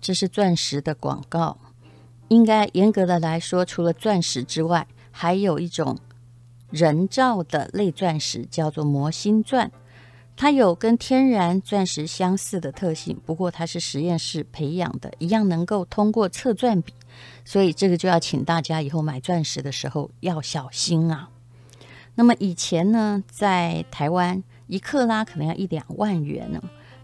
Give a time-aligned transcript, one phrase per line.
[0.00, 1.58] 这是钻石的广告。
[2.28, 5.98] 应该严格的来说，除了钻石之外，还有一种
[6.70, 9.70] 人造的类钻石，叫做魔星钻。
[10.36, 16.94] 它有跟天然钻石相似的特性，不过它是实验室培养的，一样能够通过测钻笔。
[17.44, 21.28] 所以这个就要请大家以后买钻石的时候要小心啊。
[22.14, 26.62] 那么以前呢，在台湾一克拉可能要一两万元呢。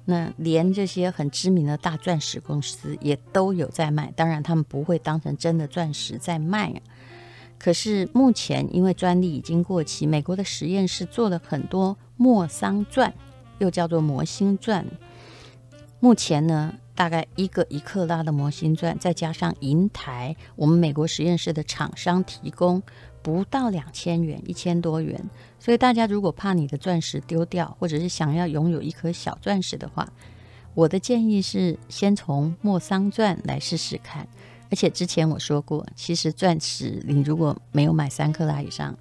[0.08, 6.80] 那连这些很知名的大钻石公司也都有在卖，当然他们不会当成真的钻石在卖啊。
[7.58, 13.12] 可是目前因为专利已经过期，美国的实验室做了很多莫桑钻，
[13.58, 14.86] 又叫做魔星钻。
[15.98, 22.82] 目前呢，大概一个一克拉的魔星钻，再加上银台，我们美国实验室的厂商提供。
[23.26, 25.20] 不到两千元，一千多元。
[25.58, 30.08] 所以大家如果怕你的钻石丢掉，或者是想要拥有一颗小钻石的话，
[30.74, 34.28] 我的建议是先从莫桑钻来试试看。
[34.70, 38.96] 而且之前我说过，其实钻石你如果没有买三克拉以上，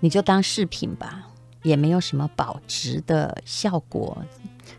[0.00, 1.28] 你就当饰品吧，
[1.62, 4.18] 也没有什么保值的效果。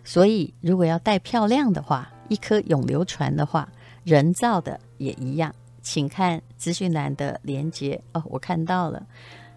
[0.03, 3.69] 所以如果要戴漂亮的话，一颗永流传的话，
[4.03, 5.55] 人造的也一样。
[5.81, 9.05] 请看资讯栏的连接哦，我看到了，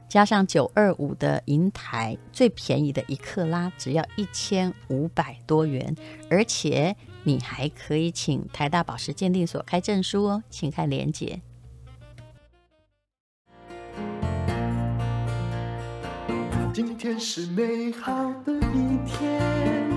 [0.08, 5.94] 加上九二五的银台，最便宜的一克拉只要一千五百多元，
[6.31, 11.41] 而且你还可以请台大宝石鉴定所开证书哦，请看连接。
[16.72, 18.12] 今天是美好
[18.44, 19.94] 的一天，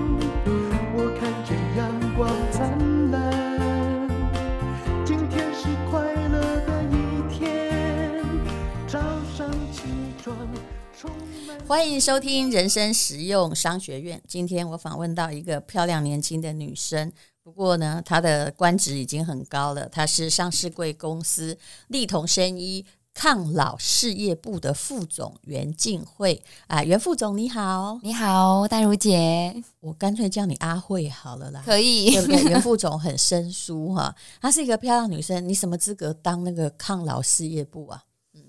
[11.68, 14.22] 欢迎收听人生实用商学院。
[14.26, 19.86] 今天我访问到一个漂亮年轻的女生，不过呢，她的官职已经很高了。
[19.86, 32.44] 她是上市贵公司丽同生医抗老事业部的副总袁静慧啊，袁副总你好，你好，戴如姐，我干脆叫你阿慧好了啦，可以，对不对？
[32.48, 38.04] 袁副总很生疏哈，她是一个漂亮女生，你什么资格当那个抗老事业部啊？
[38.32, 38.42] 嗯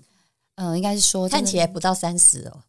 [0.54, 2.62] 嗯、呃，应该是说看起来不到三十哦。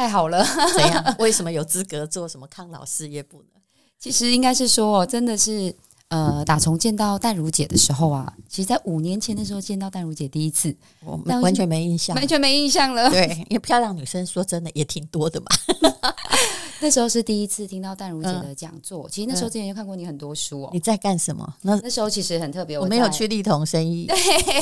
[0.00, 0.42] 太好了，
[0.74, 1.14] 怎样？
[1.18, 3.60] 为什么有资格做什么抗老事业部呢？
[3.98, 5.74] 其实应该是说，真的是
[6.08, 10.74] 呃，打从见到淡如姐的时候啊，其实，在五年前的时候见到淡如姐第一次，
[11.04, 13.10] 我完全没印象，完全没印象了。
[13.10, 15.46] 对，因为漂亮女生说真的也挺多的嘛。
[16.80, 20.70] 那时候是第一次听到淡如姐的讲座，嗯、其实那时候之前就看过你很多书哦。
[20.72, 21.46] 你在干什么？
[21.60, 24.08] 那那时候其实很特别，我没有去丽同生意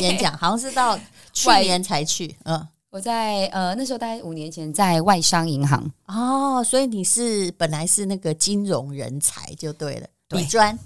[0.01, 0.99] 演讲，好像是到
[1.33, 2.35] 去年才去。
[2.43, 2.67] 嗯。
[2.91, 10.77] 我在呃那时候大概五年前在外商银行哦，所以你是本来是那个金融人才就对了，理专。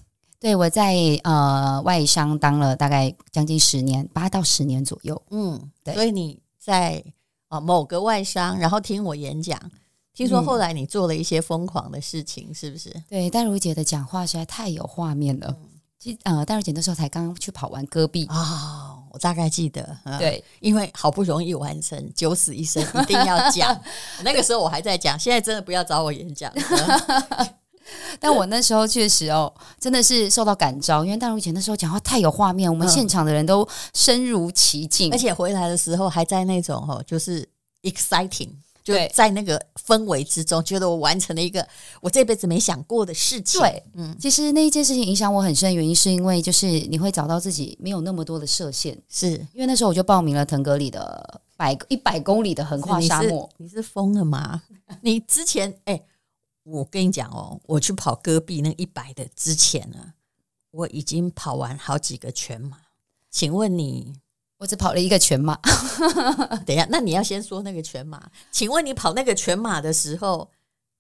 [0.40, 5.22] 对，我在呃外商当了大概将近十年，八到十年左右。
[5.30, 5.94] 嗯，对。
[5.94, 7.00] 所以你在
[7.46, 9.56] 啊、呃、某个外商，然后听我演讲，
[10.12, 12.92] 听说后来你做了一些疯狂的事情，嗯、是不是？
[13.08, 15.56] 对，戴如姐的讲话实在太有画面了。
[15.62, 15.68] 嗯、
[16.00, 18.36] 其实呃，戴如姐那时候才刚刚去跑完戈壁啊。
[18.36, 23.78] 哦我大概记得，嗯、对，因为好不容易完成，九死一生一定要讲。
[24.24, 26.52] 那个时候我还在讲，现在真的不要找我演讲。
[28.20, 37.46] 但我那时候确实哦，真的是受到感召，因为大如姐那时候讲话太有画面，我们现场的人都身如其境，嗯、而且回来的时候还在那种哦，就是
[37.82, 38.50] exciting。
[38.82, 41.66] 就在那个氛围之中，觉得我完成了一个
[42.00, 43.60] 我这辈子没想过的事情。
[43.60, 53.48] 对，嗯，其实那一件事情影响我很深的原因，是因为就是你会找到自己没有那么多的设限，是因为那时候我就报名了腾格里的百一百公里的横跨沙漠。
[53.58, 54.62] 你是疯了吗？
[55.02, 56.04] 你之前哎、欸，
[56.64, 60.14] 我跟你讲哦，我去跑戈壁那一百的之前呢，
[60.72, 62.78] 我已经跑完好几个全马。
[63.30, 64.14] 请问你？
[64.62, 65.58] 我只跑了一个全马，
[66.64, 68.30] 等一下，那你要先说那个全马。
[68.52, 70.48] 请问你跑那个全马的时候，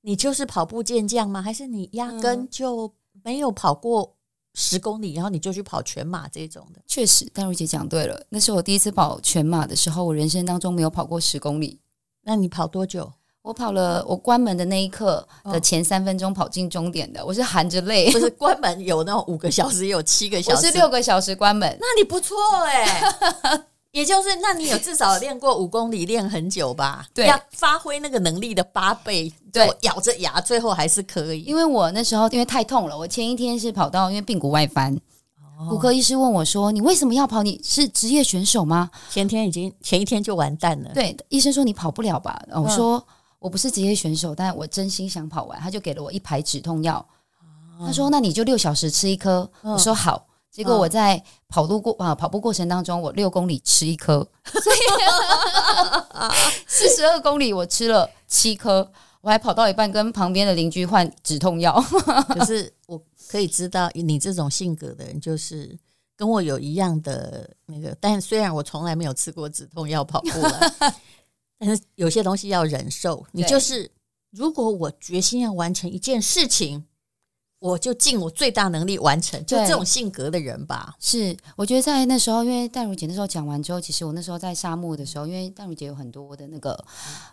[0.00, 1.40] 你就是跑步健将吗？
[1.40, 4.16] 还是你压根就没有跑过
[4.54, 6.82] 十公里，然后你就去跑全马这种的？
[6.88, 11.78] 确实，淡如姐讲对了，那是我第一次跑全马的时候，我人生当中没有跑过十公里。
[12.22, 13.12] 那你跑多久？
[13.42, 18.08] 我跑了，我关门的那一刻的前三分钟跑进终点的，我是含着泪。
[18.12, 21.76] 不是关门有那种五个小时，也有七个小时，我是六个小时关门。
[21.80, 22.36] 那你不错
[22.66, 27.04] 哎、欸， 也就是那你有至少练过五公里，练很久吧？
[27.12, 31.42] 对，要发挥那个能力的八倍，对，咬着牙最后还是可以。
[31.42, 34.96] 因为我那时候因为太痛了，我前一天是跑到因为髌骨外翻，
[35.68, 37.42] 骨科医师问我说：“你为什么要跑？
[37.42, 40.90] 你是职业选手吗？”前天已经前一天就完蛋了。
[40.94, 42.40] 对，医生说你跑不了吧？
[42.52, 42.98] 我说。
[42.98, 43.04] 嗯
[43.42, 47.04] 我不是职业选手，但我真心想跑完，他就给了我一排止痛药。
[47.80, 54.28] 他说：“那你就六小时吃一颗。”我说：“好。”结果我在跑路过啊跑步过程当中，我六公里吃一颗，
[56.68, 58.92] 四十二公里我吃了七颗，
[59.22, 61.82] 我还跑到一半跟旁边的邻居换止痛药。
[62.28, 65.74] 可 是我可以知道，你这种性格的人，就是
[66.18, 70.70] 跟我有一样的那个，但虽然我从来没有吃过止痛药跑步了，
[71.64, 73.24] 但是有些东西要忍受。
[73.30, 73.88] 你就是，
[74.30, 76.84] 如果我决心要完成一件事情。
[77.62, 80.96] 我就尽我最大能力完成，就这种性格的人吧。
[80.98, 86.84] 是，我觉得在那时候，因为戴如姐那时候讲完之后，其实我那时候在沙漠的时候，因为戴如姐有很多的那个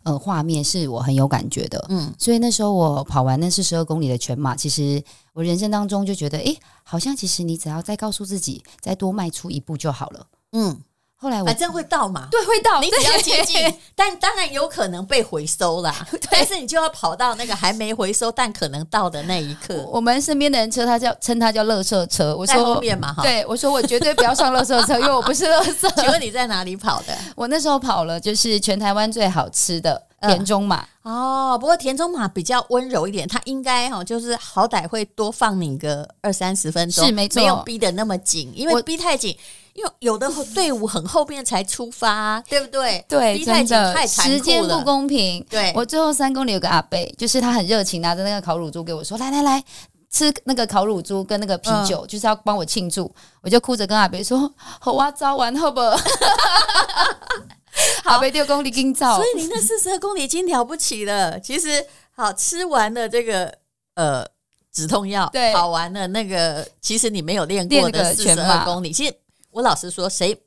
[0.04, 5.04] 呃画面是我很有感觉的，嗯，所以那时候我跑完那四十二公里的全马，其实
[5.34, 10.80] 我人生当中就觉得，诶，好像其实你只要再告诉自己，再多迈出一步就好了，嗯。
[11.22, 12.80] 后来我反正会到嘛，对，会到。
[12.80, 13.60] 你只要接近，
[13.94, 15.94] 但当然有可能被回收啦。
[16.32, 19.86] 但是你就要跑到那个还没回收但可能到的那一刻。
[19.92, 22.34] 我们身边的人车，他叫称他叫“垃圾车”。
[22.40, 23.22] 我说后面嘛，哈。
[23.22, 25.92] 对，我说我绝对不要上垃圾车， 因为我不是垃圾。
[26.02, 27.14] 请问你在哪里跑的？
[27.36, 30.88] 我那时候跑了，就是全台湾最好吃的田中马。
[31.02, 39.38] 哦，不过田中马比较温柔一点，他应该哈，就是好歹会多放你个二三十分钟，是没错，没有逼得那么紧，因为逼太紧。
[39.80, 43.04] 因为有的 队伍很后面才出发，啊，对不对？
[43.08, 45.42] 对，真的太时间不公平。
[45.50, 49.64] 对，我最后三公里有个阿伯，就是他很热情，拿着那个烤乳猪给我说：“来来来，
[50.12, 53.10] 吃那个烤乳猪跟那个啤酒，嗯、就是要帮我庆祝。”
[53.42, 55.80] 我就哭着跟阿伯说：“好哇，早完好不？”
[58.04, 61.40] 阿伯六公里更早，所以你那四十二公里已经了不起了。
[61.40, 63.54] 其实好吃完了这个
[63.96, 64.26] 呃
[64.74, 69.14] 止痛药，对，跑完了那个，其实你没有练过的四十二公里，其实。
[69.52, 70.44] 我老实说，谁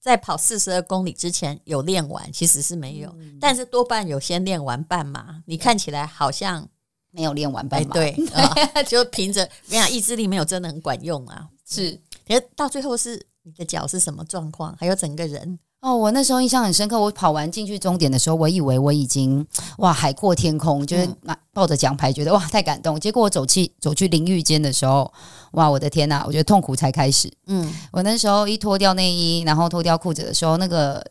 [0.00, 5.42] 在跑四十二公里之前有练完，其实是没有，嗯、但是多半有先练完半马。
[5.46, 6.68] 你看起来好像
[7.10, 8.54] 没有练完半马，对，哦
[8.88, 11.48] 就凭着没有意志力，没有真的很管用啊。
[11.66, 14.74] 是，可是到最后是你的脚是什么状况？
[14.78, 15.58] 还有整个人。
[15.80, 17.00] 哦，我那时候印象很深刻。
[17.00, 19.46] 我跑完进去终点的时候，我以为我已经
[19.78, 21.08] 哇海阔天空，就是
[21.54, 23.00] 抱着奖牌，觉得哇太感动。
[23.00, 25.10] 结果我走去走去淋浴间的时候，
[25.52, 27.32] 哇我的天呐，我觉得痛苦才开始。
[27.46, 31.02] 嗯，我那时候一脱掉内衣，然后脱掉裤子的时候，那个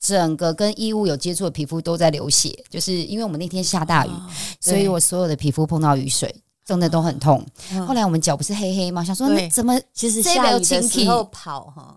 [0.00, 6.34] 整个跟衣物有接触的皮肤都在流血，就是因为我们那天下大雨，哦、所以我所有的皮肤碰到雨水，
[6.64, 7.46] 真的都很痛。
[7.74, 9.04] 哦、后来我们脚不是黑黑吗？
[9.04, 11.96] 想说那怎么其实下雨的时候跑哈，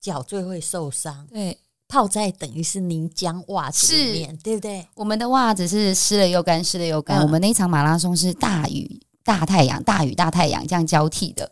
[0.00, 1.26] 脚最会受伤。
[1.30, 1.58] 对。
[1.88, 4.86] 泡在等于是凝浆袜子里面，是对不对？
[4.94, 7.18] 我们的袜子是湿了又干，湿了又干。
[7.18, 11.50] 嗯、我们那一场马拉松是大雨大太阳，大雨大太阳这样交替的。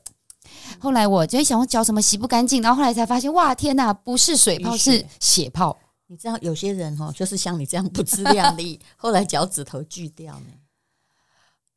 [0.79, 2.61] 后来我就想，我脚怎么洗不干净？
[2.61, 5.77] 然后后来才发现，哇，天哪，不是水泡，是血泡。
[6.09, 10.47] 你知道有些人哦，就是像你这样不自量力， 后来脚趾头锯掉呢？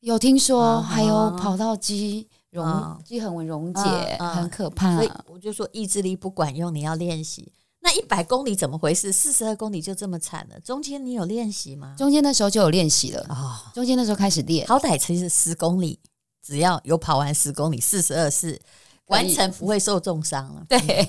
[0.02, 3.82] 有听说，啊、还有跑道肌溶肌横纹溶解，
[4.20, 4.96] 啊、很可怕。
[4.96, 7.52] 所以我就说，意志力不管用，你要练习。
[7.88, 9.14] 那一百公里怎么回事？
[9.14, 10.60] 四十二公里就这么惨了？
[10.60, 11.96] 中间你有练习吗？
[11.98, 13.56] 中间那时候就有练习了哦。
[13.74, 15.98] 中间那时候开始练，好歹其实十公里，
[16.46, 18.60] 只要有跑完十公里，四十二是
[19.06, 20.66] 完成不会受重伤了。
[20.68, 21.08] 对，嗯、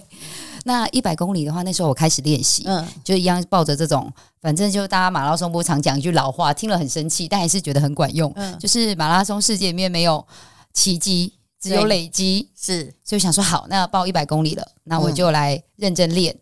[0.67, 4.09] 那一百公里的话，那时候我开始练习，嗯，就一样抱着这种，
[4.41, 8.33] 反正就大家马拉松不常讲一句老话，听了很生气，但还是觉得很管用。
[8.37, 10.25] 嗯，就是马拉松世界里面没有
[10.73, 12.49] 奇迹，只有累积。
[12.57, 16.33] 是，所以想说好，那要报一百公里了，那我就来认真练。
[16.33, 16.38] 嗯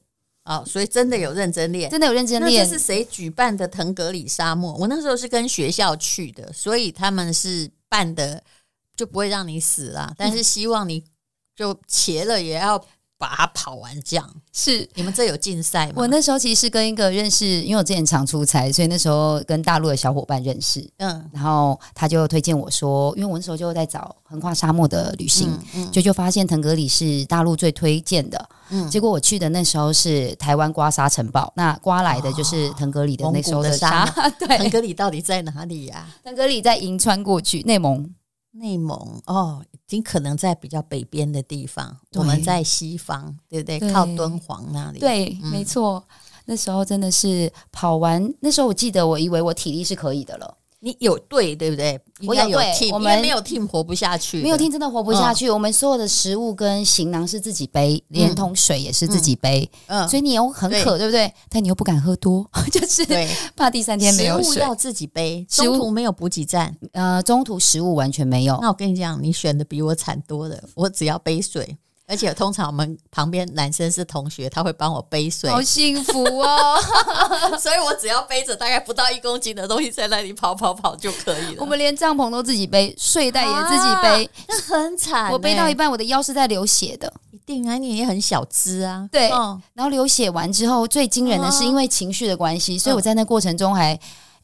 [0.47, 2.65] 哦，所以真的有认真练，真的有认真练。
[2.65, 4.75] 那这是谁举办的腾格里沙漠？
[4.79, 8.43] 我那时候是跟学校去的，所以他们是办的，
[8.95, 10.15] 就不会让你死啦。
[10.17, 11.03] 但是希望你
[11.57, 12.83] 就切了也要
[13.19, 14.89] 把它跑完，这样是。
[14.95, 15.95] 你们这有竞赛吗？
[15.97, 20.87] 我那时候其实是跟一个认识，因为我之前常出差，所以那时候跟大陆的小伙伴认识。
[20.99, 28.49] 嗯，然后他就推荐我说，因为我那时候就在找横跨沙漠的旅行，嗯，就就发现腾格里是大陆最推荐的。
[28.71, 34.05] 嗯，结果我去的那时候是台湾刮沙尘暴，那刮来的就是腾格里的那时候的沙。
[34.05, 36.15] 哦、 对，腾格里到底在哪里呀、啊？
[36.25, 38.13] 腾格里在银川过去，内蒙。
[38.59, 41.97] 内蒙哦，尽可能在比较北边的地方。
[42.15, 43.79] 我们在西方，对不对？
[43.79, 44.99] 对靠敦煌那里。
[44.99, 46.03] 对，嗯、没错。
[46.47, 50.57] 那时候真的是跑完，那时候我记得，我以为我体力是可以的了。
[50.81, 51.99] 你有队对不对？
[52.27, 55.51] 我有 team，我们没有 team 活不下去，没有 team 真的活不下去。
[55.51, 59.69] 我们所有的食物跟行囊是自己背，连同水也是自己背。
[59.87, 61.33] 嗯，所以你又很渴，对不对？
[61.49, 63.05] 但你又不敢喝多， 就是
[63.55, 64.53] 怕第三天没有水。
[64.55, 66.75] 食物要自己背，中途没有补给站。
[66.93, 68.59] 呃，中途食物完全没有。
[68.61, 70.63] 那我跟你讲，你选的比我惨多了。
[70.75, 71.77] 我只要背水。
[72.09, 76.79] 而且通常我们旁边男生是同学，他会帮我背水，好幸福哦！
[77.59, 81.57] 所以我只要背着大概不到一公斤的东西在那里跑跑跑就可以了。
[81.59, 85.33] 我们连帐篷都自己背，睡袋也自己背，那、啊、很惨、欸。
[85.33, 87.13] 我背到一半，我的腰是在流血的。
[87.33, 89.09] 一定啊，你也很小资啊。
[89.11, 93.99] 对，嗯、然后流血完之后，最惊人的是因为情绪的关系，嗯、所以我在那过程中还，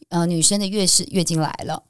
[0.09, 1.81] 呃，女生的月事月经来了。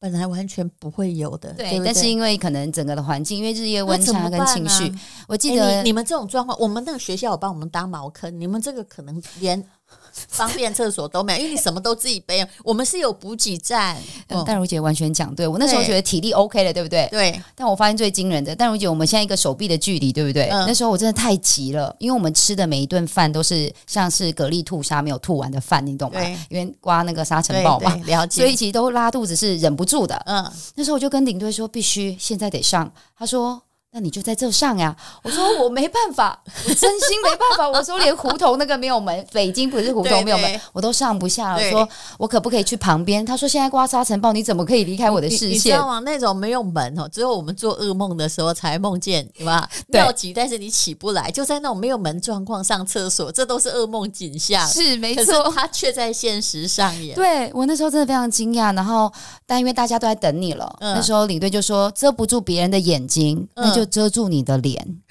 [0.00, 4.94] 本来完全不会有的，对，对对，但是因为可能整个的环境，因为日夜温差跟情绪，啊、
[5.28, 9.64] 我记得、欸、你，你们这种状况，我们那个学校有帮我们搭茅坑，你们这个可能连。
[10.28, 12.46] 方便厕所都没有，因为你什么都自己背。
[12.62, 13.96] 我们是有补给站。
[14.28, 17.08] 嗯、淡如姐完全讲对，我那时候觉得体力 OK 了，对不对？
[17.10, 17.40] 对。
[17.54, 20.48] 但我发现最惊人的，但如姐，我们现在一个手臂的距离，对不对？
[20.50, 26.20] 嗯、那时候我真的太急了，因为我们吃的每一顿饭都是像是蛤蜊吐沙没有吐完的饭，你懂吗？
[26.48, 28.42] 因为刮那个沙尘暴嘛，了解。
[28.42, 30.14] 所以其实都拉肚子是忍不住的。
[30.26, 30.50] 嗯。
[30.74, 32.92] 那时候我就跟领队说，必须现在得上。
[33.16, 33.60] 他说。
[33.90, 34.94] 那你就在这上呀！
[35.24, 37.66] 我说我没办法，我真心没办法。
[37.72, 41.64] 我说连胡同那个没有门，北京不是胡同没有门，对对我都上不下了。
[41.64, 43.24] 我说我可不可以去旁边？
[43.24, 45.48] 他说现在刮沙尘暴，你怎么可以离开我的视线？
[45.48, 46.00] 你，你知道吗？
[46.00, 49.66] 那种没有门哦，只有我们做噩梦的时候才梦见，对吧？
[49.88, 54.68] 尿急，但是你起不来，就在那种没有门状况上厕所，这都是噩梦景象。
[54.68, 57.14] 是没错，他却在现实上演。
[57.16, 58.74] 对我那时候真的非常惊讶。
[58.76, 59.10] 然后，
[59.46, 64.86] 但因为大家都在等你了，嗯、那时候领队就说遮不住别人的眼睛，那就遮住你的脸。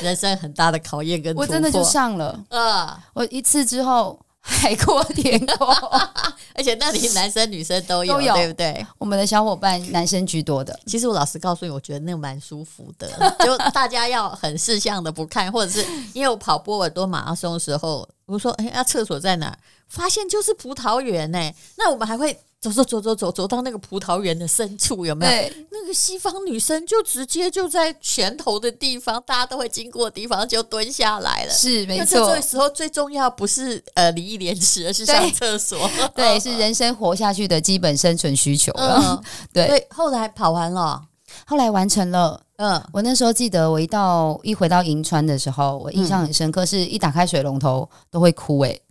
[0.00, 5.66] 人生很大的考验跟我真的就上了，呃，我一次之后海阔天空，
[6.54, 8.86] 而且那里男生女生都有，都有对不对？
[8.98, 10.78] 我们的小伙伴男生居多的。
[10.84, 13.08] 其实我老实告诉你，我觉得那个蛮舒服的，
[13.46, 19.56] 就大家要很识相的不看，或者是因为我跑波尔多马拉松的时候，我说哎，那、欸、厕所在哪？
[19.88, 21.54] 发现就是葡萄园呢、欸。
[21.78, 22.38] 那我们还会。
[22.70, 25.30] 走走走走走走到那个葡萄园的深处，有没有？
[25.30, 31.52] 对那个西方女生就直接就在拳头的地方，大家都会经过的地方就蹲下来了。
[31.52, 32.34] 是没错。
[32.34, 35.78] 这时候最重要不是呃礼义廉耻，而是上厕所。
[36.14, 38.72] 对， 对， 是人生活下去的基本生存需求。
[38.76, 39.66] 嗯， 对。
[39.68, 41.02] 对，后来跑完了，
[41.46, 42.40] 后来完成了。
[42.56, 48.82] 嗯，我那时候记得，我一到一回到银川的时候，我印象很深刻，是一打开水龙头都会哭诶、欸。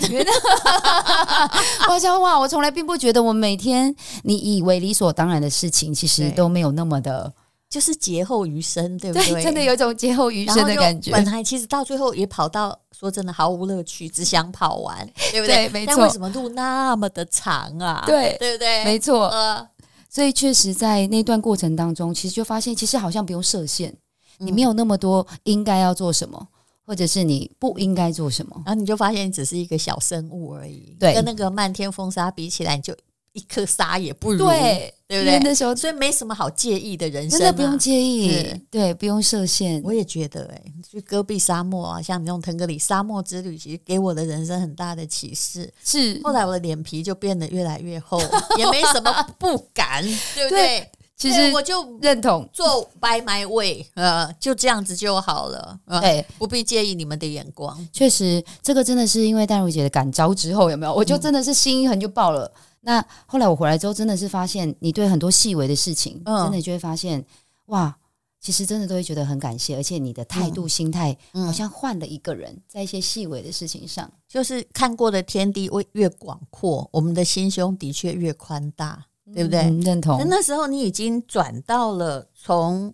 [1.90, 7.32] 我想哇，我从来并不觉得我每天你以为理所当然的事情，其实都没有那么的，
[7.68, 9.32] 就是劫后余生，对不对？
[9.32, 11.10] 对，真的有一种劫后余生的感觉。
[11.12, 15.68] 本来其实到最后也跑到，说真的毫无乐趣，只想跑完，对不对？
[15.68, 15.94] 对，没错。
[15.94, 18.02] 但为什么路那么的长啊？
[18.06, 18.84] 对，对不对？
[18.84, 19.28] 没错。
[19.28, 19.68] 呃，
[20.08, 23.94] 所以确实在那段过程当中，其实就发现，其实好像不用设限，
[24.38, 26.48] 你没有那么多应该要做什么。
[26.86, 32.94] 或者是你不应该做什么，然后你就发现你只是一个小生物而已，对，跟那个漫天风沙比起来，你就
[33.32, 35.38] 一颗沙也不如，对，对不对？
[35.38, 39.80] 那时候所以没什么好介意的人生，真的不用介意，对，不用设限。
[39.82, 45.72] 我也觉得、欸，哎，去戈壁沙漠啊，像你那种腾格里沙漠之旅，其实给我的人生很大的启示。
[45.82, 48.20] 是，后来我的脸皮就变得越来越厚，
[48.58, 50.02] 也没什么不敢，
[50.34, 50.90] 对不对？
[51.28, 57.88] 对其实我就认同做 by my way，呃，就这样子就好了，呃、对，不必介意你们的眼光。
[57.92, 60.94] 确实，这个真的是因为淡如姐的感召之后，有没有？
[60.94, 62.44] 我就真的是心一横就爆了。
[62.54, 67.24] 嗯、那后来我回来之后，真的是发现你对很多细微的事情，嗯、真的就会发现，
[67.66, 67.96] 哇，
[68.40, 79.06] 其实真的都会觉得很感谢，而且你的态度、嗯、心态，好像换了一个人，在一些细微的事情上，就是看过的天地越越广阔，我们的心胸的确越宽大。
[79.34, 79.60] 对不对？
[79.60, 80.22] 嗯、认同。
[80.28, 82.92] 那时候你已经转到了从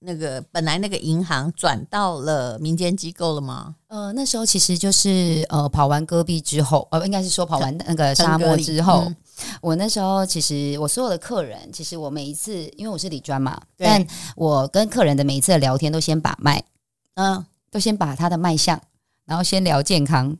[0.00, 3.76] 那个本来那个银行转到了民间机构了吗？
[3.88, 9.16] 呃，那时候其实就是呃跑完戈壁之后，呃，应该是说跑完那个沙漠之后，嗯、
[9.62, 14.06] 我那时候其实我所有的客人，其实我每一次因为我是理专嘛，但
[14.36, 16.62] 我跟客人的每一次的聊天都先把脉，
[17.14, 18.80] 嗯，都先把他的脉象，
[19.24, 20.36] 然后先聊健康。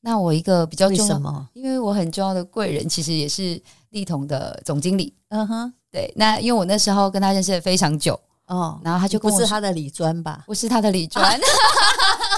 [0.00, 3.60] 那我一个比较重要，因为我很重要的贵人，其实也是
[3.90, 5.14] 立统的总经理。
[5.28, 6.12] 嗯哼，对。
[6.16, 10.42] 那因为我那时候跟他认识的非常久哦，然后他就跟我不是他的理专吧？
[10.46, 11.38] 不是他的理专，啊、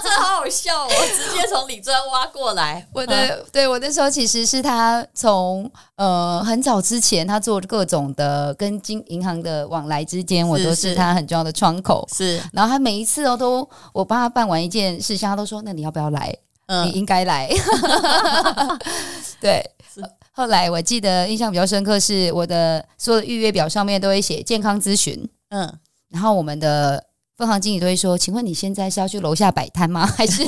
[0.03, 0.91] 这好好笑哦！
[1.17, 2.85] 直接从李专挖过来。
[2.93, 12.09] 我的、啊、对我那时候其实是他从呃很早之前，他做各种的跟金银行的往来之间，我都是他很重要的窗口。
[12.13, 17.49] 是，然后他每一次哦都我帮他办完一件事情，他都说：“那你要不要来？”嗯你应该来，
[19.41, 19.61] 对。
[20.33, 25.73] 后来我记得印象比较深刻，是我的所有的预约表上面都会写健康咨询，嗯，
[26.09, 27.05] 然后我们的
[27.37, 30.07] 分行经理都会说：“请问你现在是要去楼下摆摊吗？
[30.17, 30.43] 还是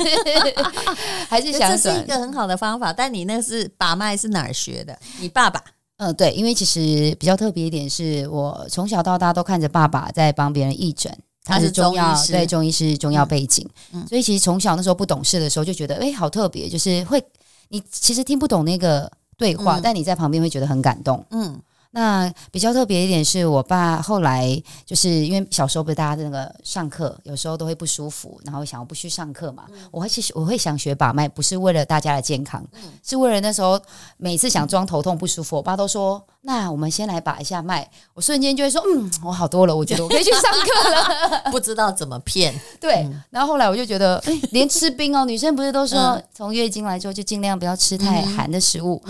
[1.29, 4.97] 还是想？”这是一个很好的方法，但你那是把脉是哪儿学的？
[5.19, 5.61] 你爸爸？
[5.97, 11.15] 嗯，对，因为其实比较特别一点是我从小到大都看着爸爸在帮别人义诊。
[11.45, 17.21] 他是中药，对，中医是中药背景，嗯、所以其实从小那时候不懂事的时候就觉得，哎、欸，好特别，就是会
[17.67, 21.61] 你其实听不懂那个对话，嗯、但你在旁边会觉得很感动，嗯。
[21.95, 33.79] 那比较特别一点是我爸后来就是因为小时候不是大家的那个上课有时候都会不舒服，然后想要不去上课嘛，嗯、我会去我会想学把脉，不是为了大家的健康，嗯、是为了那时候
[34.17, 39.09] 每次想装头痛不舒服，我爸都说那我们先来把一下脉，我瞬间就会说嗯。
[39.23, 49.01] 我好多了，我觉得我可以去上课了， 不知道怎么骗，对，然后后来我就觉得 哎连吃冰哦，女生不是都说从月经来之后就尽量不要吃太寒的食物，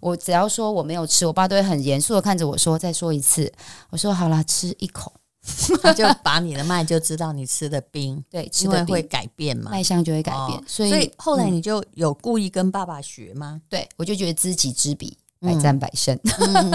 [0.00, 2.36] 我只要说我没有吃，我爸都会很严肃的看。
[2.36, 3.52] 着我说：“再说一次。”
[3.90, 5.12] 我说：“好啦，吃一口，
[5.82, 10.58] 他就把你的脉就知道你吃的冰， 对，吃的会改变嘛，脉象就会改变。
[10.58, 13.52] 哦、所以，所以后来你就有故意跟爸爸学吗？
[13.54, 16.18] 嗯、对，我就觉得知己知彼，百战百胜。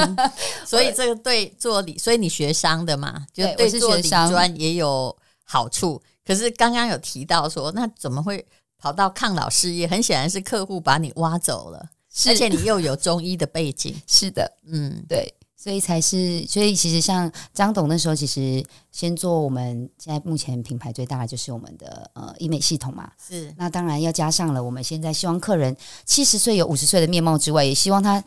[0.65, 6.01] 所以这个对做理，所以你学商的嘛，就对做理专也有好处。
[6.25, 8.45] 可是刚刚有提到说，那怎么会
[8.77, 9.87] 跑到抗老事业？
[9.87, 11.89] 很显然是客户把你挖走了，
[12.27, 13.95] 而且你又有中医的背景。
[14.05, 15.33] 是的，嗯，对。
[15.59, 23.11] 所以才是，所以其实像张董那时候，其实先做我们现在目前品牌最大的就是我们的呃医美系统嘛。
[23.27, 28.23] 是，那当然要加上了我们现在希望客人七十岁有五十岁的面貌之外，也希望他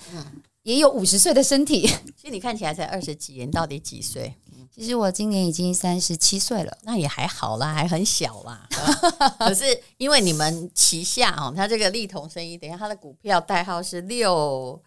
[0.65, 1.87] 也有五十岁的身体。
[2.21, 4.35] 其实你看起来才二十几，你到底几岁？
[4.75, 8.69] 其实我今年已经三十七岁了，那也还好啦，还很小啦。
[9.39, 9.65] 可是
[9.99, 14.83] 因为你们旗下哦，他这个丽彤生意，等一下他的股票代号是六。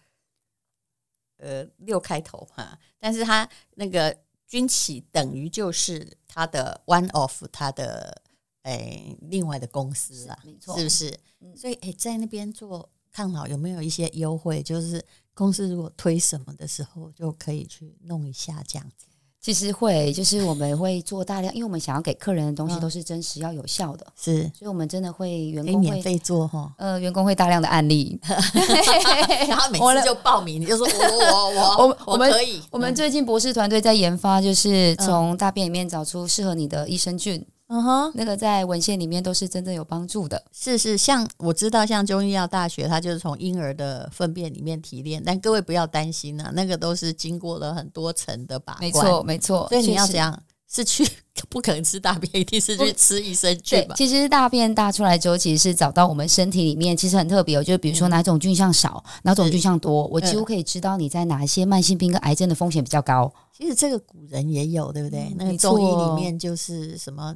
[1.36, 8.22] 呃，六开头哈，但是他那个军企等于就是他的 one of 他的
[8.62, 11.18] 诶、哎、另外的公司啊，没错，是不是？
[11.40, 14.62] 嗯、所以诶，在那边做抗老有没有一些优惠？
[14.62, 19.06] 就是公司如果推什么的时候，就可以去弄一下这样子。
[19.44, 28.18] 其实会，就是我们会做大量，因为我们想要给客人的东西都是真实、要有效的，是，所以我们真的会员工会免费做哈，呃，员工会大量的案例
[29.46, 37.44] 然后每次就报名，你就说我我我我 我们可以，我们最近博士团队在研发，就是从大便里面找出适合你的益生菌。
[37.74, 40.40] 嗯哼，那个在文献里面都是真正有帮助的。
[40.52, 45.20] 是是，像我知道，像中医药大学，它就是从婴儿的粪便里面提炼。
[45.24, 48.82] 但各位不要担心啊，那个都是经过了很多层的把关。
[48.84, 49.66] 没错，没错。
[49.70, 50.40] 所以你要怎样？
[50.68, 51.04] 是去
[51.48, 53.94] 不可能吃大便，一定是去吃益生菌吧？
[53.96, 57.56] 其实大便大出来之后，其实是找到我们身体里面其实很特别。
[57.58, 63.32] 哦就比如说哪种菌相少，嗯、哪种菌相多，我几乎可以知道你在哪一些慢性病跟癌症的风险比较高。
[63.56, 65.24] 其实这个古人也有，对不对？
[65.30, 67.34] 嗯、那个中医里面就是什么？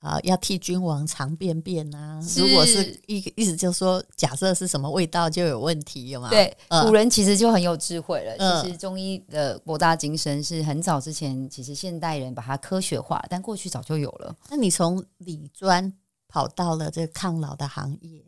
[0.00, 2.20] 啊，要替君王尝便便啊！
[2.36, 6.30] 如果是一意思就是说，假设是什么味道就有问题，有吗？
[6.30, 8.32] 对，古人其实就很有智慧了。
[8.38, 14.36] 嗯、其实中医的博大精深是很早之前，其实现代人把它科学化，但过去早就有了。
[14.48, 15.92] 那你从理专
[16.28, 18.24] 跑到了这个抗老的行业，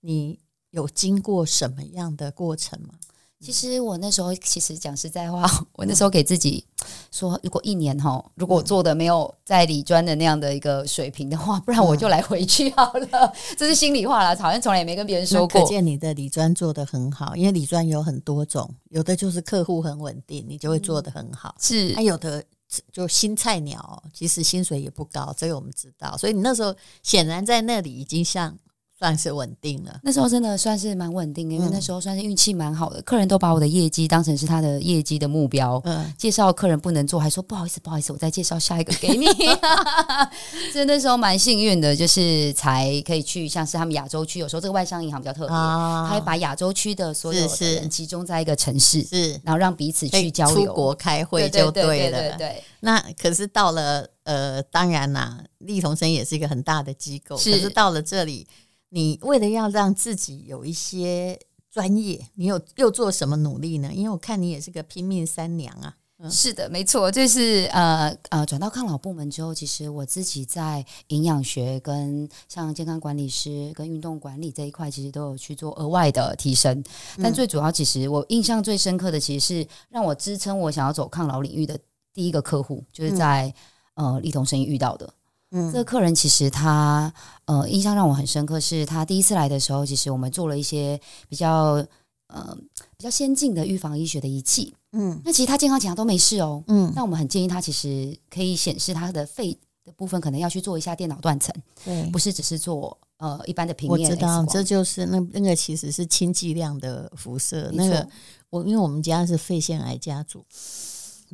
[0.00, 2.94] 你有经过什么样的过程吗？
[3.42, 6.64] 其实我那时候，其实讲实在话，我那时候给自己
[7.10, 13.32] 说，如果一年哈，如果我做的没有在理专的那样的一个水平的话，不然我就来回去好了。
[13.58, 15.60] 这是心里话啦，好像从来也没跟别人说过。
[15.60, 21.56] 可见你的理专做的很好，因为理专有很多种，有的就是客户很稳定，你就会做的很好。
[21.58, 22.44] 是，还有的
[22.92, 26.16] 就新菜鸟，其实薪水也不高，这个我们知道。
[26.16, 28.56] 所以你那时候显然在那里已经像。
[29.02, 35.80] 算是稳定了，那时候真的算是蛮稳定的，因为那时候算是运气蛮好的，嗯、客人都把我的业绩当成是他的业绩的目标。
[35.84, 39.26] 嗯，介绍客人不能做，还说不好意思，不好意思，我再介绍下一个给你。
[40.72, 51.88] 所以那时候蛮幸运的，就是才可以去，像是他们亚洲区，有时候这个外商银行比较特别，哦、他会把亚洲区的所有的人集中在一个城市，是，然后让彼此去交流，出国开会就对了。
[51.88, 58.46] 对，对，对，对，对，对，那可是到了呃，当然啦，丽同生也是一个很大的机构，是可是到了这里。
[58.94, 61.38] 你为了要让自己有一些
[61.70, 63.90] 专业，你有又做什么努力呢？
[63.94, 65.96] 因为我看你也是个拼命三娘啊。
[66.18, 76.84] 嗯、是的，没错，就是呃呃，转到抗老部门之后，其实我自己在营养学跟像健康管理师跟运动管理这一块，其实都有去做额外的提升。
[77.20, 81.76] 但最主要，其实我印象最深刻的，其实是让我支撑我想要走抗老领域的
[82.12, 83.52] 第一个客户，就是在、
[83.94, 85.12] 嗯、呃丽彤生意遇到的。
[85.52, 87.12] 嗯，这个客人其实他
[87.44, 91.84] 呃印象让我很深刻，是他第一次来的时候，其实我们做了一些比较
[92.26, 92.56] 呃
[92.96, 94.74] 比较先进的预防医学的仪器。
[94.92, 96.64] 嗯，那其实他健康检查都没事哦。
[96.68, 99.52] 嗯，那我们很建议他其实可以显示他的肺
[99.84, 101.54] 的部分，可能要去做一下电脑断层。
[101.84, 104.10] 对，不是只是做呃一般的平面。
[104.10, 107.70] 我知道，这就是那那个其实是轻剂量的辐射。
[107.74, 108.08] 那个
[108.48, 110.44] 我因为我们家是肺腺癌家族。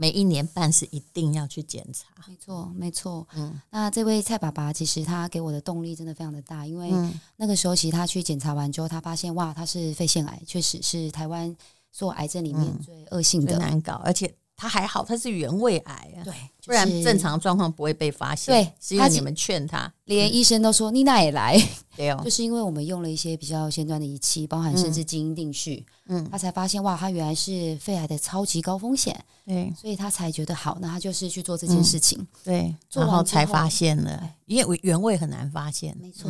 [0.00, 3.26] 每一年半是一定要去检查，没错，没错。
[3.34, 6.88] 嗯，那这位蔡爸爸其实他给我的动力真的非常的大，因为
[7.34, 11.54] 那个时候其实他去检查完之后，他发现哇，他是肺腺癌，确实是台湾
[11.90, 16.34] 所有癌症里面最恶性的，嗯、难搞，而且他还好，他是原位癌啊，对，
[16.66, 18.52] 不然正常状况不会被发现。
[18.52, 21.56] 对，是因为你们劝他，连医生都说妮娜也来，
[21.96, 29.16] 对哦， 就是因为我们用了一些比较先端的仪器，包含甚至基因定序，嗯，他才发现哇，他原来是肺癌的超级高风险，
[29.46, 36.28] 对，所以他才觉得好，那他就是去做这件事情，对，然后才发现了，因为原位很难发现，没错，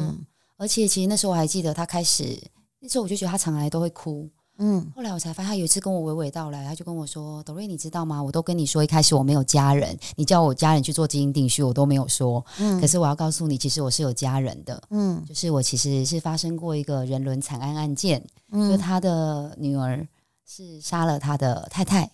[0.59, 2.39] 而且其实那时候我还记得他开始。
[2.81, 8.21] 那时候我就觉得他常来都会哭，嗯，后来我才发现他有一次跟我娓娓道来，他就跟我说：“Doreen，你知道吗？
[8.21, 12.45] 我都跟你说，一开始我没有家人，你叫我家人去做基因定序，我都没有说。
[12.59, 20.05] 嗯，可是我要告诉你，其实我是有家人的，嗯，就是我其实是发生过一个人伦惨案案件，嗯，就他的女儿
[20.45, 22.11] 是杀了他的太太，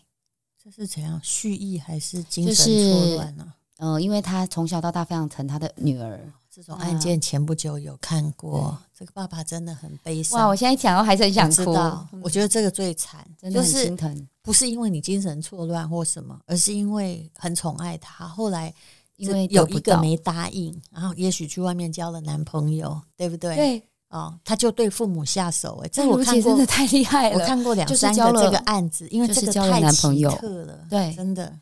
[0.62, 3.54] 这是怎样蓄意还是精神错乱呢？
[3.78, 6.20] 嗯、呃，因为他从小到大非常疼他的女儿。”
[6.54, 10.38] 这种案件前不久有看过，这个爸爸真的很悲伤。
[10.38, 11.72] 哇，我现在讲，我还是很想哭。
[12.22, 14.28] 我觉得这个最惨，真的很心疼。
[14.40, 18.24] 不是因为你精神错乱或什么，而是因为很宠爱他。
[18.28, 18.72] 后来
[19.16, 23.56] 因为有一个没答应，然后也许去外面交了男朋友，对不对？
[23.56, 23.82] 对。
[24.10, 25.80] 哦，他就对父母下手。
[25.82, 27.36] 哎，这我看过，真的太厉害了。
[27.36, 30.86] 我看过两三个这个案子，因为这个太奇特了。
[30.88, 31.52] 对，真的。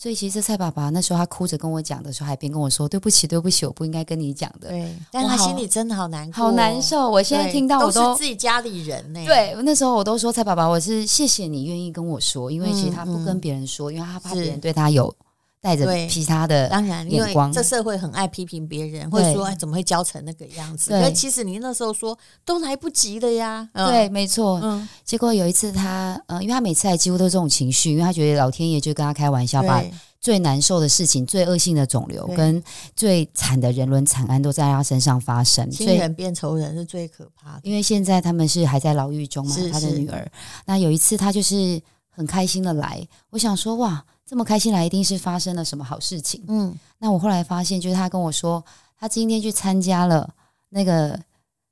[0.00, 7.10] 所以其实蔡爸爸那时候他哭着跟我讲的时候，还边跟我说：“对不起，对不起，我不应该跟你讲的。”对，但他心里真的好难过，好难受。
[7.10, 9.22] 我现在听到我都，自己家里人呢。
[9.26, 15.14] 对，那时候我都说蔡爸爸，我是谢谢你愿意跟我说，因为其实他不跟别人说，因为他怕别人对他有
[15.60, 17.34] 带着其他的当然因为。
[17.52, 20.90] 这社会很爱批评别人，或者说哎怎么会教成那个样子？
[20.90, 23.68] 对，其实你那时候说都来不及了呀。
[23.74, 24.60] 对，没错。
[24.62, 29.82] 嗯，结果有一次他，嗯，因为他每次来几乎都是这种情绪，因为他觉得老天爷就跟他开玩笑吧。
[30.20, 32.62] 最难受的事情、最恶性的肿瘤跟
[32.94, 37.60] 最惨的人伦惨案都在他身上发生，亲人变仇人是最可怕的。
[37.62, 40.30] 因为现在他们是还在牢狱中嘛，是是他的女儿。
[40.66, 46.44] 那有一次他就是很开心的来，我想说哇，这么开心来，一定是发生了什么好事情。
[46.46, 48.64] 嗯，那我后来发现，就是他跟我说，
[48.96, 50.32] 他今天去参加了
[50.68, 51.18] 那个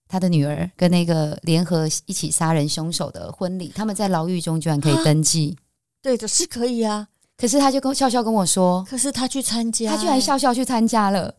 [0.09, 5.57] 他的女儿跟那个联合一起杀人凶手的婚礼，他们在牢狱中居然可以登记。
[6.03, 7.07] 对的，是可以啊。
[7.37, 11.33] 可是他就跟笑笑跟我说，可是他去参加，他居然笑笑去参加了，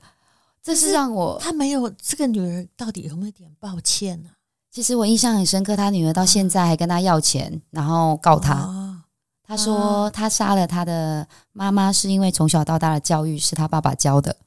[0.63, 4.29] 这是让我他没有这个女儿到底有没有点抱歉呢？
[4.71, 8.98] 其实我印象很深刻，他女儿到现在还跟他要钱，然后告他。
[9.49, 14.37] 他说他杀了他的妈妈是因为从小到大的教育是他爸爸教的。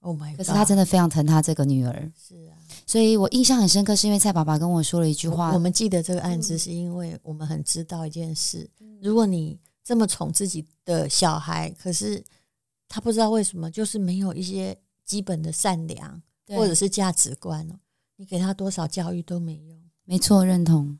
[0.00, 0.38] Oh my God！
[0.38, 2.10] 可是他真的非常疼他这个女儿。
[2.16, 5.52] 是啊，所以我印象很深刻，是因为蔡爸爸跟我说了一句话。
[5.52, 8.66] 我们记得这个案子，是因为我们很知道一件事：
[9.02, 12.24] 如果你这么宠自己的小孩，可是
[12.88, 14.74] 他不知道为什么，就是没有一些
[15.04, 17.74] 基本的善良或者是价值观哦。
[18.16, 19.78] 你给他多少教育都没用。
[20.04, 20.98] 没错，认同。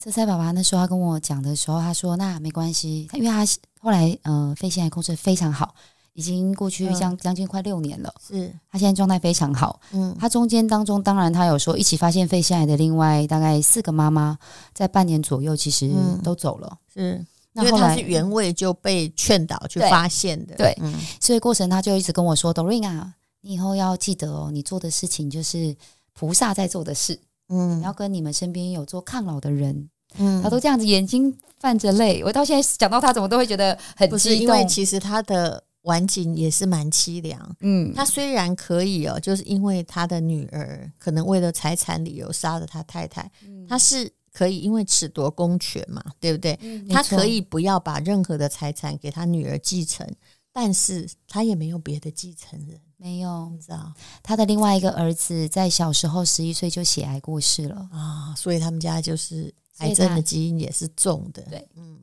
[0.00, 3.44] 嗯，这蔡爸爸那时候他跟我讲的时候，他说：“那没关系，因为他
[3.80, 5.74] 后来呃肺腺癌控制非常好，
[6.14, 8.12] 已经过去将将近快六年了。
[8.26, 9.80] 是，他现在状态非常好。
[9.92, 14.38] 嗯，他中间当中当然他有说一起发现肺腺癌的另外大概四个妈妈，
[14.72, 15.90] 在半年左右其实
[16.24, 16.78] 都走了。
[16.92, 20.72] 是。”因为他是原位就被劝导去发现的，对，
[21.20, 25.76] 所以过程他就一直跟我说：“Doreen 啊，你以后要记得哦，你做的事情就是
[26.12, 27.18] 菩萨在做的事，
[27.50, 32.22] 嗯，你要跟你们身边有做抗老的人，嗯，他都这样子，眼睛泛着泪。
[32.24, 44.10] 我到现在讲到他，怎么都会觉得很激动，不是因为其实他的晚景也是蛮凄凉，嗯，他虽然可以哦，就是因为他的女儿可能为了财产理由杀了他太太，嗯、他是。
[44.32, 46.56] 可以，因为褫夺公权嘛，对不对？
[46.62, 50.06] 嗯、他可以不要把任何的财产给他女儿继承，
[50.52, 53.92] 但是他也没有别的继承人，没有，你知道？
[54.22, 61.42] 他的另外一个儿子在小时候十一岁就血癌过世了啊，所以他们家就是癌症的基因也是重的。
[61.44, 61.98] 对，嗯，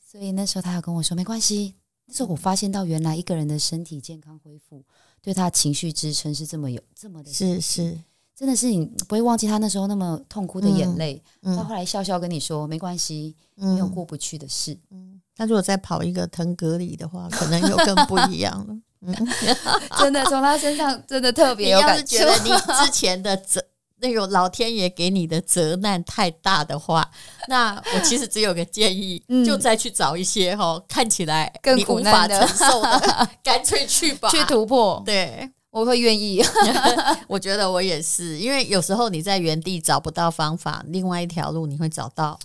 [0.00, 1.74] 所以那时候他要跟我说没关系。
[2.06, 4.84] 那时候我发现到原来一个人的身体健康恢复，
[5.20, 7.98] 对他情绪支撑是这么有这么的是是。
[8.34, 14.78] 真的是你不会忘记他那时候那么痛哭的眼泪，他、嗯、后来笑笑跟你说没关系，没有过不去的事。
[14.90, 18.78] 嗯，他如果再跑一个腾格里的话，可能又更不一样了。
[19.06, 19.14] 嗯，
[19.98, 22.18] 真的从他身上真的特别有感觉。
[22.18, 23.62] 你要是觉得你之前的责
[24.00, 27.08] 那种老天爷给你的责难太大的话，
[27.48, 35.02] 那我其实只有个建议，嗯、就再去找一些哈看起来更无法承受的， 干脆去吧，去突破。
[35.04, 35.50] 对。
[35.70, 36.42] 我会愿意，
[37.28, 42.36] 我觉得我也是，因为有时候你在原地找不到方法，另外一条路你会找到，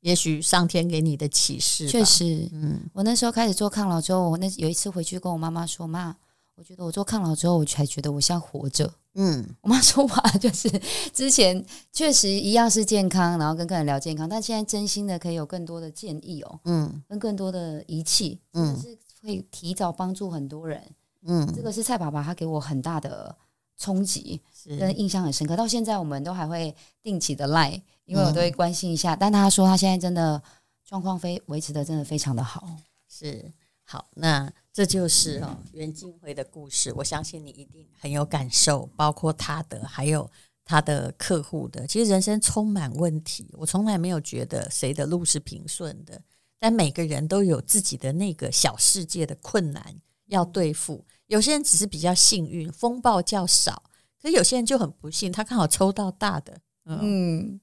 [0.00, 1.88] 也许上天给你的启示。
[1.88, 6.16] 确实，嗯，我那时候开始做抗老之后，我那有一次回去跟我妈妈说：“妈，
[6.54, 8.92] 我觉得我做抗老之后，我才觉得我像活着。
[9.14, 10.70] 嗯，我妈说话就是
[11.12, 20.80] 之前确实一样是健康，然后跟客人聊健康，但现在真心的可以有更多的建议哦，嗯，跟更多的仪器，嗯，是会提早帮助很多人，
[21.26, 23.34] 嗯，这个是蔡爸爸他给我很大的
[23.76, 24.40] 冲击，
[24.78, 25.56] 跟印象很深刻。
[25.56, 29.14] 到现在我们都还会定期的赖，因为我都会关心一下。
[29.14, 30.42] 嗯、但他说他现在真的
[30.84, 32.66] 状况非维持的真的非常的好，
[33.08, 33.52] 是。
[33.84, 36.92] 好，那这就是哦袁静辉的故事。
[36.94, 40.30] 我相信你一定很有感受，包括他的，还有
[40.64, 41.84] 他的客户的。
[41.88, 46.20] 其实人生充满问题，我从来没有觉得谁的路是平顺的。
[46.60, 49.82] 但每个人都有自己的那个小世界的困难
[50.26, 51.04] 要对付。
[51.26, 53.74] 有些人只是比较幸运，风暴较少；
[54.22, 56.56] 可是有些人就很不幸，他刚好抽到大的。
[56.84, 56.98] 嗯。
[57.02, 57.60] 嗯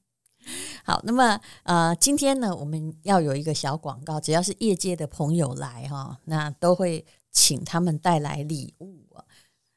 [0.83, 9.03] 好，那么呃，今天呢，我们要有一个小广告，只要是业界的朋友来哈，那都会请他们带来礼物。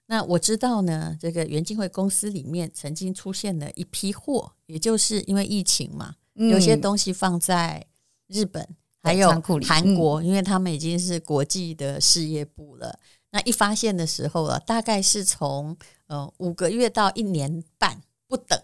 [0.07, 7.87] 那我知道呢，这个袁静慧公司里面曾经出现了一批货，也就是因为疫情嘛，嗯、有些东西放在
[8.27, 8.69] 日本，
[9.05, 9.31] 还有
[9.63, 12.99] 韩国，因为他们已经是国际的事业部了。
[13.31, 15.77] 那一发现的时候啊，大概是从
[16.09, 18.61] 呃五个月到一年半不等。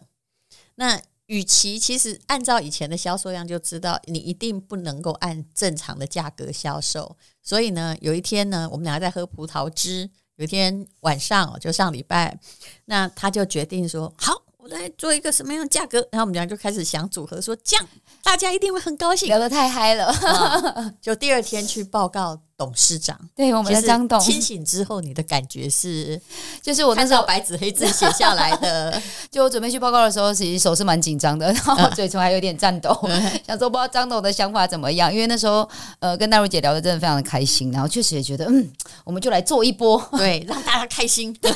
[0.75, 7.17] 那与其其实按照以前的销售量就知道，你一定不能够按正常的价格销售。
[7.43, 12.39] 所以呢，有一天呢，我们两个在喝葡萄汁，有一天晚上就上礼拜，
[12.87, 14.43] 那他就决定说好。
[14.59, 15.99] 我来做一个什么样的价格？
[16.11, 17.89] 然后我们俩就开始想组合，说这样
[18.25, 20.07] 大家一定会很高兴，聊得太嗨了。
[20.07, 26.21] 啊、就第二天去报告董事长，对我们的张董清醒之后，你的感觉是？
[26.62, 29.01] 就是我那时候白纸黑字写下来的。
[29.31, 35.12] 就我准备去报告的时候，其实手是蛮紧张的，然后嘴唇还有点颤抖，嗯、想说不知道张董的想法怎么样。
[35.12, 38.69] 因为那时候呃跟大如姐聊的真的非常的开心，然后确实也觉得嗯，
[39.05, 41.33] 我们就来做一波，对，让大家开心。
[41.40, 41.53] 对，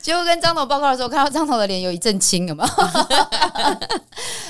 [0.00, 1.60] 结果跟张董报告的时候，看到张董。
[1.60, 2.66] 的脸有一阵青，有吗？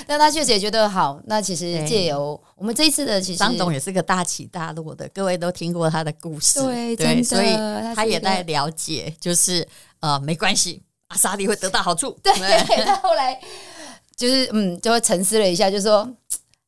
[0.07, 1.21] 但他确实也觉得好。
[1.25, 7.55] 那其实借由我们这一次的，其实张董也是个大起大落的，各位都听过他的故事，对，对，所以
[7.95, 9.67] 他也在了解，就是
[9.99, 12.17] 呃，没关系，阿莎莉会得到好处。
[12.23, 12.33] 对，
[12.85, 13.39] 他后来
[14.15, 16.09] 就是嗯，就会沉思了一下，就说。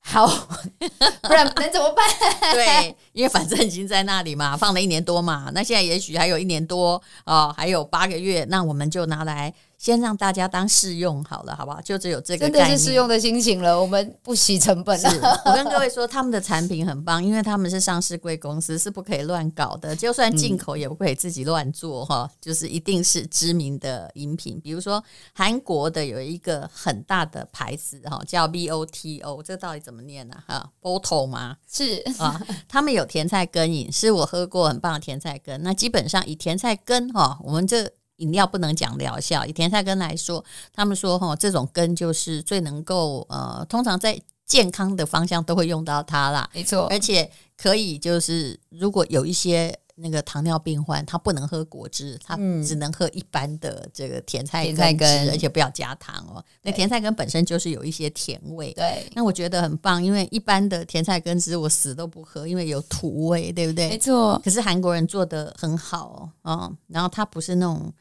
[0.06, 0.28] 好，
[1.24, 2.06] 不然能怎么办？
[2.52, 9.54] 对，因为反正已经在那里嘛，放了一年多嘛，那现在也许还有一年多啊、哦，还有八个月，那我们就拿来。
[9.84, 11.82] 先让大家当试用好了，好不好？
[11.82, 13.78] 就只有这个真的是试用的心情了。
[13.78, 14.98] 我们不惜成本。
[15.02, 19.93] 了我跟各位说，他们的产品很棒，因为他们是上市贵公司，是不可以乱搞的。
[19.93, 22.30] 就算进口，也不可以自己乱做哈、嗯。
[22.39, 30.38] 就是一定是知名的饮品，比如说韩国的有一个很大的牌子哈，叫 VOTO，这到底怎么念呢？
[30.48, 31.58] 哈，Bottle 吗？
[31.69, 35.62] 是啊，他们有甜菜根饮，是我喝过很棒的甜菜根。
[35.62, 37.91] 那基本上以甜菜根哈，我们这。
[38.23, 56.43] 饮料不能讲疗效，以甜菜根来说，他们说哈，这种根就是最能够呃，通常在健康的方向都会用到它啦，没错，而且可以就是如果有一些那个糖尿病患，他不能喝果汁，他只能喝一般的这个甜菜根，甜菜根，而且不要加糖哦。
[56.63, 63.89] 那甜菜根本身就是有一些甜味，对，那我觉得很棒，因为一般的甜菜根汁我死都不喝，因为有土味，对不对？
[63.89, 64.39] 没错。
[64.43, 67.91] 可是韩国人做的很好哦，哦，然后它不是那种。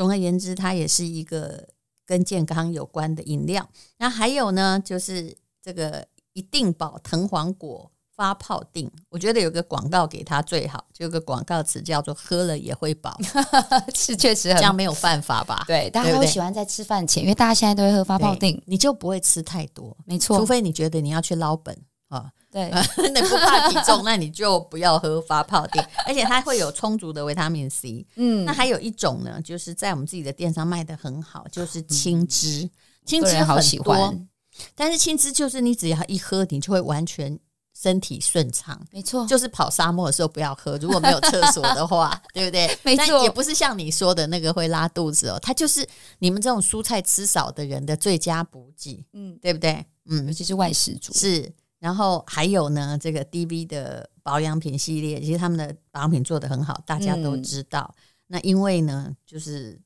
[0.00, 1.68] 总而言之，它也是一个
[2.06, 3.68] 跟健康有关的饮料。
[3.98, 13.14] 那还有呢，就是这个一定宝藤黄果发泡定，我觉得有个广告给它最好，就有个广告词叫做“喝了也会饱
[13.94, 15.64] ”，是确实很这样没有犯法吧？
[15.66, 21.76] 对，大家都喜欢在吃饭前，因为大家现在都会喝发泡定，你就不会吃太多，没错，除非你觉得你要去捞本
[22.10, 22.30] 啊。
[22.52, 22.68] 对，
[23.14, 28.04] 那不怕体重，那你就不要喝发泡錠，而且它会有充足的维他命 C。
[28.16, 32.68] 嗯，那还有一种呢，就是在我们自己的店上卖的很好，就是青汁。
[33.06, 34.28] 青汁好喜欢，
[34.74, 37.38] 但是青汁就是你只要一喝，你就会完全
[37.72, 38.84] 身体顺畅。
[38.90, 42.76] 没错，就是跑沙漠的时候不要喝，如果没有厕所的话， 对不对？
[42.82, 49.06] 没错，也不是像你说的那个会拉肚子哦，它就是你们这种蔬菜吃少的人的最佳补给。
[49.12, 49.86] 嗯，对不对？
[50.06, 51.52] 嗯，尤其是外食族是。
[51.80, 57.92] 然后还有呢，这个 DV 的保养品系列，其实他们的保养品做得很好，大家都知道。
[57.96, 59.80] 嗯、那因为呢，就是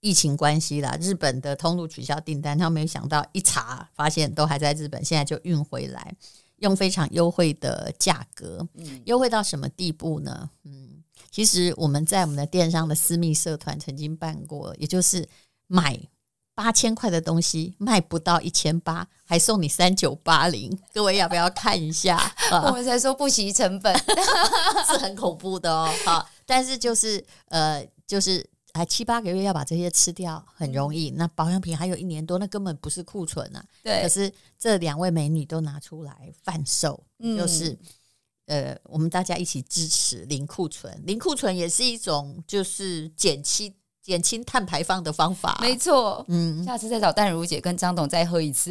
[0.00, 6.14] 疫情关系啦，日本的通路取消订单，他们没想到一查发现都还在日本，现在就运回来，
[6.56, 10.48] 用非常优惠的价格，嗯，优惠到什么地步呢？
[10.64, 15.28] 嗯，其实我们在我们的电商的私密社团曾经办过，也就是
[15.66, 16.00] 买。
[16.54, 22.32] 八千块的东西卖不到一千八，还送你三九八零， 各位要不要看一下？
[22.66, 23.92] 我们才说不惜成本，
[24.86, 25.92] 是很恐怖的哦。
[26.04, 31.10] 好，但是就是呃，就是还七八个月要把这些吃掉很容易。
[31.10, 33.64] 那保养品还有一年多，那根本不是库存啊。
[33.82, 34.02] 对。
[34.02, 37.76] 可是这两位美女都拿出来贩售，嗯、就是
[38.46, 41.02] 呃，我们大家一起支持零库存。
[41.04, 43.74] 零库存也是一种就是减轻。
[44.04, 46.22] 减轻碳排放的方法，没错。
[46.28, 48.70] 嗯，下次再找淡如姐跟张董再喝一次，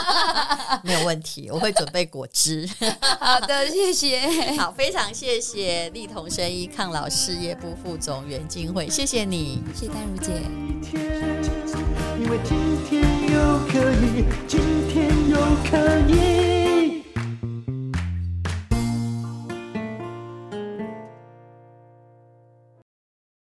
[0.84, 1.48] 没有问题。
[1.50, 2.68] 我会准备果汁。
[3.18, 4.20] 好的，谢谢。
[4.58, 10.42] 好，非常谢谢丽彤生医抗老事业部副总袁静慧，谢谢你，谢谢淡如姐。